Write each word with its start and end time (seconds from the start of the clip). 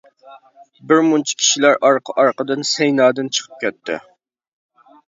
بىرمۇنچە 0.91 1.35
كىشىلەر 1.43 1.77
ئارقا-ئارقىدىن 1.91 2.67
سەينادىن 2.73 3.33
چىقىپ 3.39 3.65
كەتتى. 3.67 4.01